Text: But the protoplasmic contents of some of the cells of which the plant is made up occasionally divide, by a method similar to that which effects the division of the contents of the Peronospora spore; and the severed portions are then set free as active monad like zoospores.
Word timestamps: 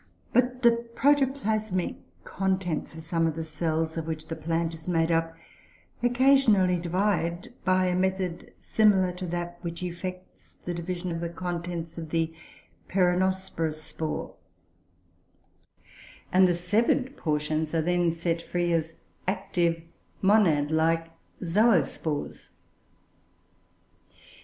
But 0.33 0.63
the 0.63 0.71
protoplasmic 0.95 1.95
contents 2.23 2.95
of 2.95 3.01
some 3.03 3.27
of 3.27 3.35
the 3.35 3.43
cells 3.43 3.97
of 3.97 4.07
which 4.07 4.29
the 4.29 4.35
plant 4.35 4.73
is 4.73 4.87
made 4.87 5.11
up 5.11 5.35
occasionally 6.01 6.77
divide, 6.79 7.53
by 7.63 7.85
a 7.85 7.95
method 7.95 8.51
similar 8.59 9.11
to 9.11 9.27
that 9.27 9.59
which 9.61 9.83
effects 9.83 10.55
the 10.65 10.73
division 10.73 11.11
of 11.11 11.19
the 11.21 11.29
contents 11.29 11.99
of 11.99 12.09
the 12.09 12.33
Peronospora 12.89 13.73
spore; 13.75 14.33
and 16.33 16.47
the 16.47 16.55
severed 16.55 17.15
portions 17.15 17.75
are 17.75 17.83
then 17.83 18.11
set 18.11 18.41
free 18.41 18.73
as 18.73 18.95
active 19.27 19.83
monad 20.19 20.71
like 20.71 21.09
zoospores. 21.43 22.49